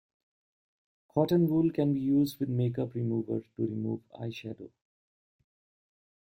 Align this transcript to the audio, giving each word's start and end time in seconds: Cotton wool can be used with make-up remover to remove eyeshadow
Cotton 1.13 1.47
wool 1.47 1.69
can 1.71 1.93
be 1.93 1.99
used 1.99 2.39
with 2.39 2.49
make-up 2.49 2.95
remover 2.95 3.41
to 3.55 3.67
remove 3.67 4.01
eyeshadow 4.19 4.71